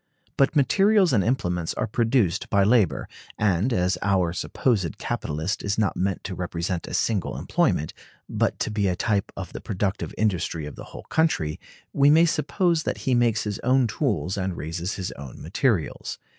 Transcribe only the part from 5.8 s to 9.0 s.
meant to represent a single employment, but to be a